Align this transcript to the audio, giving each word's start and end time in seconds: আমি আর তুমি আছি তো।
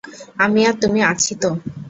আমি 0.37 0.61
আর 0.65 0.75
তুমি 0.81 0.99
আছি 1.11 1.33
তো। 1.41 1.49